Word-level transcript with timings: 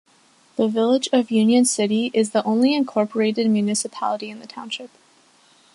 The 0.55 0.67
village 0.67 1.09
of 1.13 1.29
Union 1.29 1.63
City 1.63 2.09
is 2.11 2.31
the 2.31 2.43
only 2.43 2.73
incorporated 2.73 3.47
municipality 3.47 4.31
in 4.31 4.39
the 4.39 4.47
township. 4.47 4.89